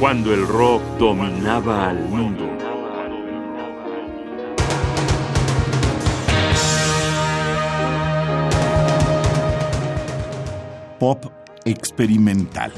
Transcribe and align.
cuando 0.00 0.32
el 0.32 0.48
rock 0.48 0.82
dominaba 0.98 1.90
al 1.90 1.98
mundo. 2.08 2.48
Pop 10.98 11.26
experimental. 11.66 12.72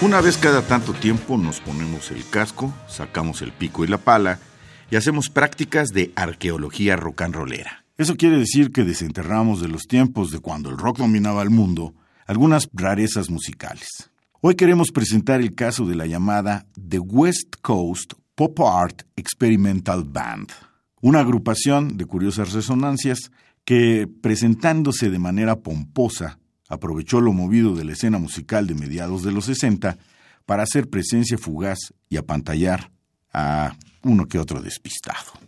Una 0.00 0.22
vez 0.22 0.38
cada 0.38 0.62
tanto 0.62 0.94
tiempo 0.94 1.36
nos 1.36 1.60
ponemos 1.60 2.10
el 2.10 2.26
casco, 2.30 2.72
sacamos 2.88 3.42
el 3.42 3.52
pico 3.52 3.84
y 3.84 3.88
la 3.88 3.98
pala 3.98 4.38
y 4.90 4.96
hacemos 4.96 5.28
prácticas 5.28 5.90
de 5.90 6.12
arqueología 6.16 6.96
rock 6.96 7.20
and 7.20 7.34
rollera. 7.34 7.85
Eso 7.98 8.16
quiere 8.16 8.38
decir 8.38 8.72
que 8.72 8.84
desenterramos 8.84 9.62
de 9.62 9.68
los 9.68 9.84
tiempos 9.84 10.30
de 10.30 10.40
cuando 10.40 10.68
el 10.68 10.76
rock 10.76 10.98
dominaba 10.98 11.42
el 11.42 11.48
mundo 11.48 11.94
algunas 12.26 12.68
rarezas 12.74 13.30
musicales. 13.30 13.88
Hoy 14.42 14.54
queremos 14.54 14.90
presentar 14.92 15.40
el 15.40 15.54
caso 15.54 15.86
de 15.86 15.94
la 15.94 16.04
llamada 16.04 16.66
The 16.76 16.98
West 16.98 17.56
Coast 17.62 18.12
Pop 18.34 18.60
Art 18.60 19.04
Experimental 19.16 20.04
Band, 20.04 20.48
una 21.00 21.20
agrupación 21.20 21.96
de 21.96 22.04
curiosas 22.04 22.52
resonancias 22.52 23.30
que, 23.64 24.06
presentándose 24.06 25.08
de 25.08 25.18
manera 25.18 25.60
pomposa, 25.60 26.38
aprovechó 26.68 27.22
lo 27.22 27.32
movido 27.32 27.74
de 27.74 27.84
la 27.86 27.92
escena 27.92 28.18
musical 28.18 28.66
de 28.66 28.74
mediados 28.74 29.22
de 29.22 29.32
los 29.32 29.46
60 29.46 29.96
para 30.44 30.64
hacer 30.64 30.90
presencia 30.90 31.38
fugaz 31.38 31.94
y 32.10 32.18
apantallar 32.18 32.90
a 33.32 33.74
uno 34.02 34.26
que 34.26 34.38
otro 34.38 34.60
despistado. 34.60 35.45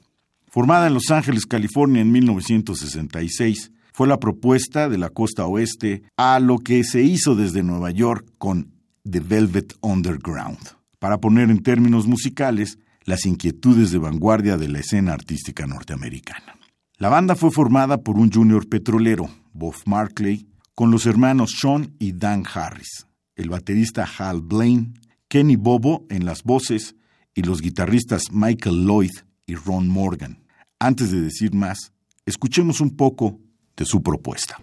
Formada 0.58 0.88
en 0.88 0.94
Los 0.94 1.12
Ángeles, 1.12 1.46
California 1.46 2.02
en 2.02 2.10
1966, 2.10 3.70
fue 3.92 4.08
la 4.08 4.19
propuesta 4.19 4.88
de 4.88 4.98
la 4.98 5.08
costa 5.08 5.46
oeste 5.46 6.02
a 6.16 6.41
lo 6.41 6.58
que 6.58 6.83
se 6.83 7.00
hizo 7.00 7.36
desde 7.36 7.62
Nueva 7.62 7.92
York 7.92 8.27
con 8.38 8.72
The 9.08 9.20
Velvet 9.20 9.74
Underground, 9.83 10.58
para 10.98 11.20
poner 11.20 11.50
en 11.50 11.62
términos 11.62 12.08
musicales 12.08 12.80
las 13.05 13.24
inquietudes 13.24 13.92
de 13.92 13.98
vanguardia 13.98 14.56
de 14.56 14.66
la 14.66 14.80
escena 14.80 15.12
artística 15.12 15.64
norteamericana. 15.64 16.58
La 16.96 17.08
banda 17.08 17.36
fue 17.36 17.52
formada 17.52 17.98
por 17.98 18.16
un 18.16 18.33
junior 18.33 18.68
petrolero, 18.68 19.30
Bob 19.52 19.77
Markley, 19.84 20.48
con 20.74 20.90
los 20.90 21.06
hermanos 21.06 21.52
Sean 21.61 21.94
y 22.00 22.14
Dan 22.14 22.42
Harris, 22.52 23.06
el 23.36 23.48
baterista 23.48 24.08
Hal 24.18 24.40
Blaine, 24.40 24.94
Kenny 25.28 25.55
Bobo 25.55 26.05
en 26.11 26.24
las 26.24 26.42
voces 26.42 26.96
y 27.33 27.42
los 27.42 27.62
guitarristas 27.62 28.33
Michael 28.33 28.84
Lloyd 28.84 29.12
y 29.46 29.55
Ron 29.55 29.86
Morgan. 29.86 30.47
Antes 30.80 31.10
de 31.10 31.20
decir 31.20 31.52
más, 31.54 31.92
escuchemos 32.24 32.80
un 32.80 32.96
poco 32.96 33.40
de 33.76 33.84
su 33.84 34.00
propuesta. 34.00 34.58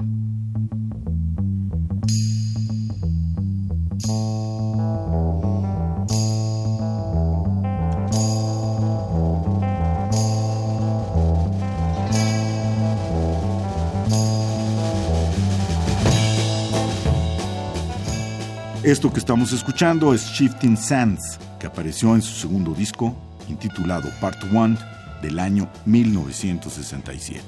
Esto 18.83 19.11
que 19.11 19.19
estamos 19.19 19.51
escuchando 19.51 20.13
es 20.13 20.25
Shifting 20.27 20.77
Sands, 20.77 21.37
que 21.59 21.67
apareció 21.67 22.15
en 22.15 22.21
su 22.21 22.33
segundo 22.39 22.73
disco, 22.73 23.13
intitulado 23.49 24.09
Part 24.21 24.41
1, 24.49 24.77
del 25.25 25.39
año 25.39 25.67
1967. 25.85 27.41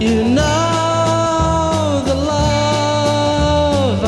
You 0.00 0.24
know 0.24 2.02
the 2.06 2.14
love 2.14 4.02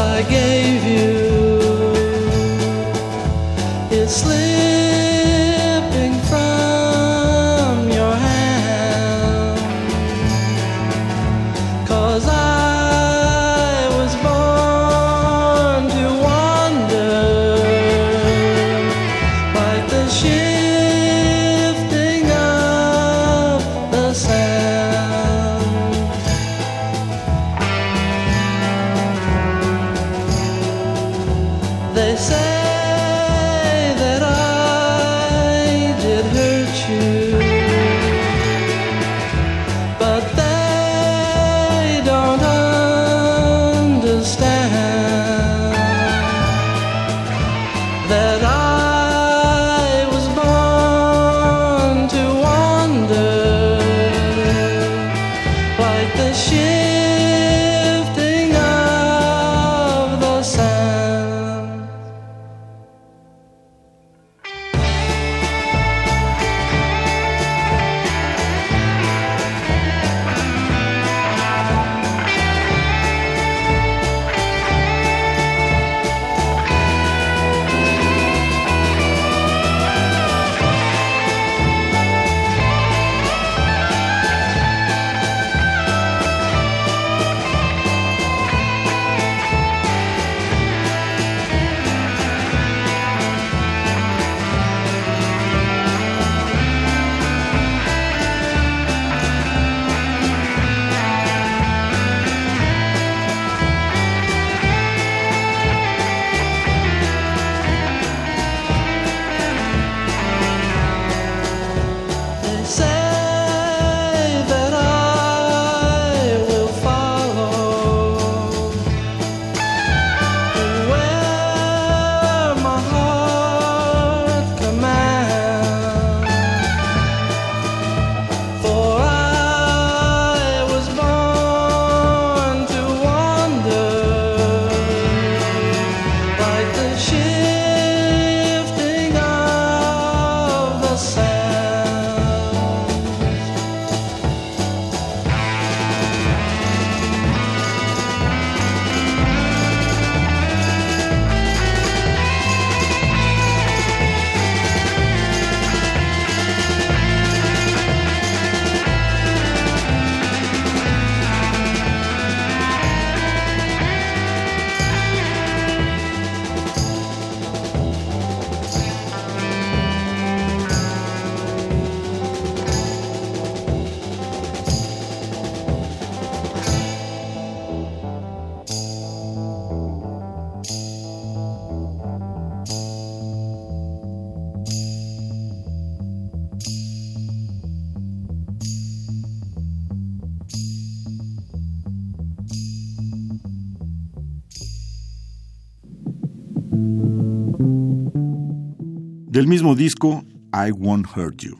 Del 199.33 199.47
mismo 199.47 199.75
disco, 199.75 200.25
I 200.53 200.73
Won't 200.73 201.07
Hurt 201.17 201.43
You. 201.43 201.57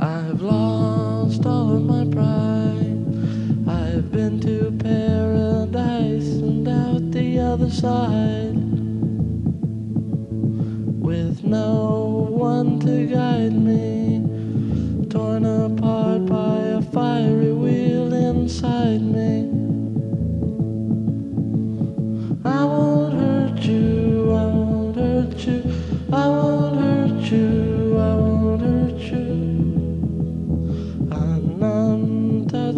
I've 0.00 0.42
lost 0.42 1.46
all 1.46 1.76
of 1.76 1.82
my 1.84 2.04
pride. 2.04 3.06
I've 3.68 4.10
been 4.10 4.40
to 4.40 4.72
paradise 4.82 6.26
and 6.42 6.66
out 6.66 7.12
the 7.12 7.38
other 7.38 7.70
side. 7.70 8.56
With 11.00 11.44
no 11.44 12.26
one 12.28 12.80
to 12.80 13.06
guide 13.06 13.52
me, 13.52 13.65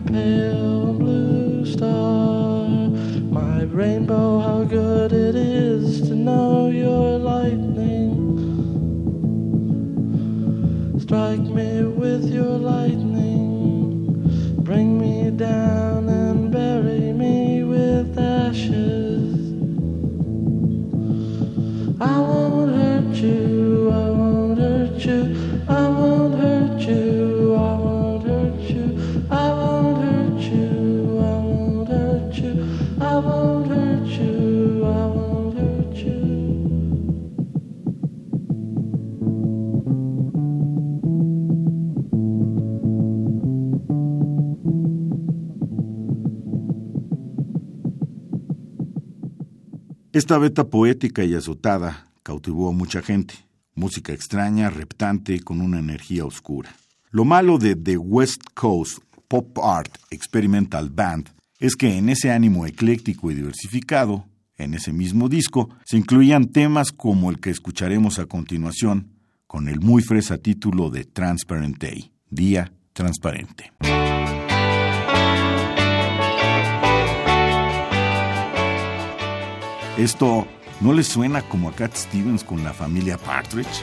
pale 0.06 0.92
blue 0.92 1.64
star, 1.64 2.68
my 2.68 3.62
rainbow, 3.64 4.40
how 4.40 4.64
good 4.64 5.12
it 5.12 5.34
is 5.34 6.02
to 6.02 6.14
know 6.14 6.68
your 6.68 7.18
lightning. 7.18 8.12
Strike 11.00 11.40
me 11.40 11.82
with 11.84 12.32
your 12.32 12.58
lightning, 12.58 12.83
Esta 50.14 50.38
beta 50.38 50.62
poética 50.62 51.24
y 51.24 51.34
azotada 51.34 52.06
cautivó 52.22 52.68
a 52.68 52.72
mucha 52.72 53.02
gente. 53.02 53.34
Música 53.74 54.12
extraña, 54.12 54.70
reptante, 54.70 55.40
con 55.40 55.60
una 55.60 55.80
energía 55.80 56.24
oscura. 56.24 56.76
Lo 57.10 57.24
malo 57.24 57.58
de 57.58 57.74
The 57.74 57.96
West 57.96 58.40
Coast 58.54 58.98
Pop 59.26 59.58
Art 59.58 59.92
Experimental 60.12 60.90
Band 60.90 61.30
es 61.58 61.74
que 61.74 61.98
en 61.98 62.08
ese 62.10 62.30
ánimo 62.30 62.64
ecléctico 62.64 63.32
y 63.32 63.34
diversificado, 63.34 64.24
en 64.56 64.74
ese 64.74 64.92
mismo 64.92 65.28
disco, 65.28 65.70
se 65.84 65.96
incluían 65.96 66.46
temas 66.46 66.92
como 66.92 67.28
el 67.28 67.40
que 67.40 67.50
escucharemos 67.50 68.20
a 68.20 68.26
continuación, 68.26 69.08
con 69.48 69.66
el 69.66 69.80
muy 69.80 70.00
fresa 70.00 70.38
título 70.38 70.90
de 70.90 71.06
Transparent 71.06 71.78
Day, 71.78 72.12
Día 72.30 72.72
Transparente. 72.92 73.72
Esto 79.96 80.44
no 80.80 80.92
le 80.92 81.04
suena 81.04 81.42
como 81.42 81.68
a 81.68 81.72
Cat 81.72 81.94
Stevens 81.94 82.42
con 82.42 82.64
la 82.64 82.72
familia 82.72 83.16
Partridge. 83.16 83.82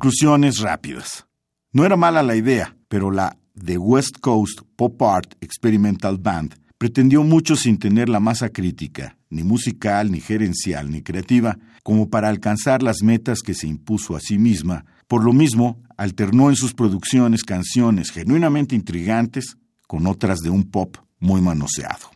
Conclusiones 0.00 0.60
rápidas. 0.60 1.26
No 1.74 1.84
era 1.84 1.94
mala 1.94 2.22
la 2.22 2.34
idea, 2.34 2.74
pero 2.88 3.10
la 3.10 3.36
The 3.62 3.76
West 3.76 4.16
Coast 4.18 4.60
Pop 4.74 5.02
Art 5.02 5.34
Experimental 5.42 6.16
Band 6.16 6.54
pretendió 6.78 7.22
mucho 7.22 7.54
sin 7.54 7.78
tener 7.78 8.08
la 8.08 8.18
masa 8.18 8.48
crítica, 8.48 9.18
ni 9.28 9.42
musical, 9.42 10.10
ni 10.10 10.22
gerencial, 10.22 10.90
ni 10.90 11.02
creativa, 11.02 11.58
como 11.82 12.08
para 12.08 12.30
alcanzar 12.30 12.82
las 12.82 13.02
metas 13.02 13.42
que 13.42 13.52
se 13.52 13.66
impuso 13.66 14.16
a 14.16 14.20
sí 14.20 14.38
misma. 14.38 14.86
Por 15.06 15.22
lo 15.22 15.34
mismo, 15.34 15.82
alternó 15.98 16.48
en 16.48 16.56
sus 16.56 16.72
producciones 16.72 17.44
canciones 17.44 18.10
genuinamente 18.10 18.74
intrigantes 18.74 19.58
con 19.86 20.06
otras 20.06 20.38
de 20.38 20.48
un 20.48 20.64
pop 20.64 20.96
muy 21.18 21.42
manoseado. 21.42 22.10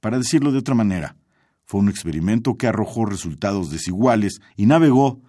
Para 0.00 0.18
decirlo 0.18 0.52
de 0.52 0.58
otra 0.58 0.74
manera, 0.74 1.16
fue 1.64 1.80
un 1.80 1.88
experimento 1.88 2.58
que 2.58 2.66
arrojó 2.66 3.06
resultados 3.06 3.70
desiguales 3.70 4.42
y 4.56 4.66
navegó 4.66 5.22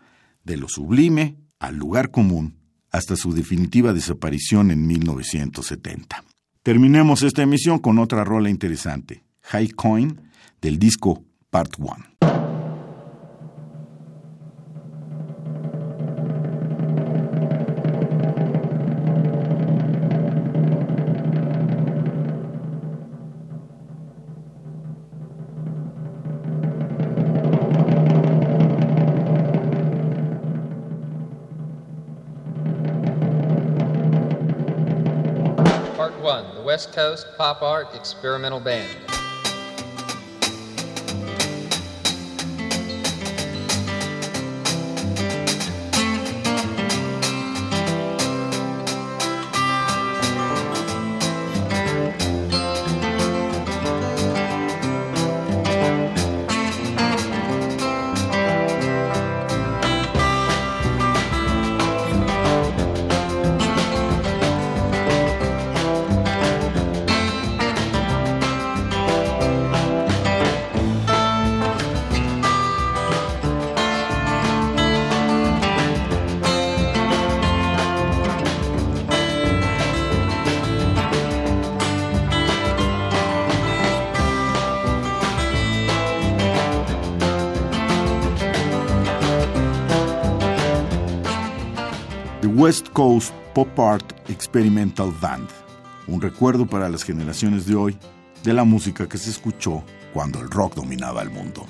de 0.43 0.57
lo 0.57 0.67
sublime 0.67 1.37
al 1.61 1.77
lugar 1.77 2.09
común 2.09 2.57
hasta 2.91 3.15
su 3.15 3.33
definitiva 3.33 3.93
desaparición 3.93 4.71
en 4.71 4.85
1970. 4.87 6.23
Terminemos 6.63 7.21
esta 7.21 7.43
emisión 7.43 7.79
con 7.79 7.99
otra 7.99 8.23
rola 8.23 8.49
interesante, 8.49 9.23
High 9.43 9.69
Coin, 9.69 10.21
del 10.59 10.79
disco 10.79 11.23
Part 11.49 11.75
1. 11.77 12.10
1 36.21 36.53
The 36.53 36.61
West 36.61 36.93
Coast 36.93 37.25
Pop 37.35 37.63
Art 37.63 37.95
Experimental 37.95 38.59
Band. 38.59 39.20
West 92.61 92.89
Coast 92.89 93.33
Pop 93.55 93.79
Art 93.79 94.29
Experimental 94.29 95.11
Band, 95.19 95.49
un 96.05 96.21
recuerdo 96.21 96.67
para 96.67 96.89
las 96.89 97.01
generaciones 97.01 97.65
de 97.65 97.73
hoy 97.73 97.97
de 98.43 98.53
la 98.53 98.63
música 98.65 99.09
que 99.09 99.17
se 99.17 99.31
escuchó 99.31 99.81
cuando 100.13 100.39
el 100.41 100.51
rock 100.51 100.75
dominaba 100.75 101.23
el 101.23 101.31
mundo. 101.31 101.65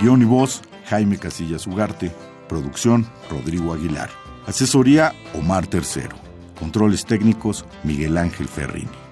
Guión 0.00 0.22
y 0.22 0.24
voz, 0.24 0.60
Jaime 0.86 1.18
Casillas 1.18 1.68
Ugarte. 1.68 2.10
Producción, 2.48 3.06
Rodrigo 3.30 3.72
Aguilar. 3.72 4.10
Asesoría, 4.44 5.12
Omar 5.34 5.68
Tercero. 5.68 6.16
Controles 6.58 7.04
técnicos, 7.04 7.64
Miguel 7.84 8.18
Ángel 8.18 8.48
Ferrini. 8.48 9.07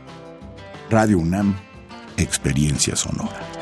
Radio 0.90 1.18
UNAM, 1.18 1.56
Experiencia 2.16 2.94
Sonora. 2.94 3.55